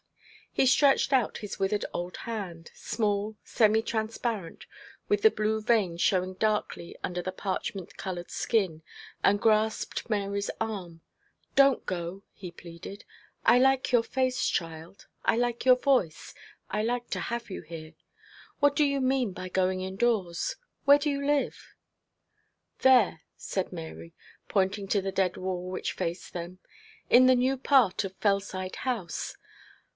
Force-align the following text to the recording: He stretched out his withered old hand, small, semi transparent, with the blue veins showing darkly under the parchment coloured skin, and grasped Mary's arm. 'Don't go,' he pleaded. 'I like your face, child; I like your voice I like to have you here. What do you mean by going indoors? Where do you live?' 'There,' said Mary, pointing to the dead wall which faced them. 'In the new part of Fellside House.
He 0.51 0.65
stretched 0.65 1.13
out 1.13 1.37
his 1.37 1.59
withered 1.59 1.85
old 1.93 2.17
hand, 2.17 2.71
small, 2.73 3.37
semi 3.43 3.81
transparent, 3.83 4.65
with 5.07 5.21
the 5.21 5.29
blue 5.31 5.61
veins 5.61 6.01
showing 6.01 6.33
darkly 6.33 6.97
under 7.03 7.21
the 7.21 7.31
parchment 7.31 7.95
coloured 7.97 8.31
skin, 8.31 8.81
and 9.23 9.39
grasped 9.39 10.09
Mary's 10.09 10.49
arm. 10.59 11.01
'Don't 11.55 11.85
go,' 11.85 12.23
he 12.33 12.51
pleaded. 12.51 13.05
'I 13.45 13.59
like 13.59 13.91
your 13.91 14.03
face, 14.03 14.47
child; 14.49 15.05
I 15.23 15.37
like 15.37 15.65
your 15.65 15.77
voice 15.77 16.33
I 16.69 16.81
like 16.81 17.09
to 17.11 17.19
have 17.21 17.49
you 17.51 17.61
here. 17.61 17.93
What 18.59 18.75
do 18.75 18.83
you 18.83 18.99
mean 19.01 19.31
by 19.33 19.47
going 19.49 19.81
indoors? 19.81 20.57
Where 20.83 20.97
do 20.99 21.11
you 21.11 21.25
live?' 21.25 21.73
'There,' 22.79 23.21
said 23.37 23.71
Mary, 23.71 24.15
pointing 24.49 24.87
to 24.89 25.01
the 25.01 25.13
dead 25.13 25.37
wall 25.37 25.69
which 25.69 25.93
faced 25.93 26.33
them. 26.33 26.57
'In 27.09 27.27
the 27.27 27.35
new 27.35 27.55
part 27.55 28.03
of 28.03 28.15
Fellside 28.17 28.77
House. 28.77 29.37